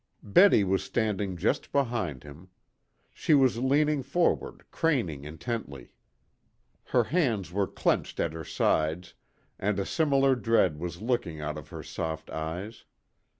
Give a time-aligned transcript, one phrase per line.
[0.23, 2.49] Betty was standing just behind him.
[3.13, 5.91] She was leaning forward craning intently.
[6.85, 9.13] Her hands were clenched at her sides,
[9.59, 12.85] and a similar dread was looking out of her soft eyes.